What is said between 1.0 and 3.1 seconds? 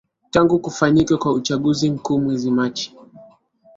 kwa uchaguzi mkuu mwezi machi